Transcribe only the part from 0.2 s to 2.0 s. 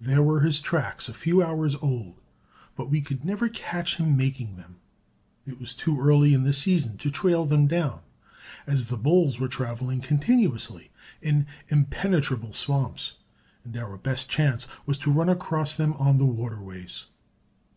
were his tracks a few hours